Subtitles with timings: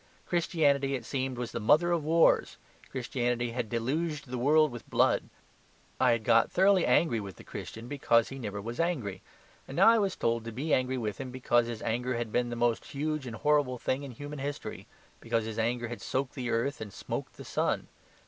[0.25, 2.57] Christianity, it seemed, was the mother of wars.
[2.89, 5.29] Christianity had deluged the world with blood.
[5.99, 9.21] I had got thoroughly angry with the Christian, because he never was angry.
[9.67, 12.49] And now I was told to be angry with him because his anger had been
[12.49, 14.87] the most huge and horrible thing in human history;
[15.19, 17.87] because his anger had soaked the earth and smoked to the sun.